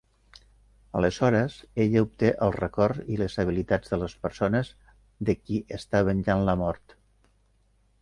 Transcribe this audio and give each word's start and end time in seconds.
Aleshores 1.01 1.57
ella 1.85 2.01
obté 2.05 2.31
els 2.47 2.57
records 2.57 3.05
i 3.17 3.21
les 3.23 3.37
habilitats 3.45 3.95
de 3.95 4.01
les 4.07 4.19
persones 4.27 4.75
de 5.31 5.39
qui 5.45 5.63
està 5.81 6.05
venjant 6.13 6.47
la 6.51 6.61
mort. 6.67 7.01